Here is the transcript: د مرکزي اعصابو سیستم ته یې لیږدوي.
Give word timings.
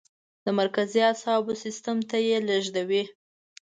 د 0.45 0.47
مرکزي 0.59 0.99
اعصابو 1.09 1.53
سیستم 1.63 1.97
ته 2.09 2.17
یې 2.27 2.37
لیږدوي. 2.47 3.03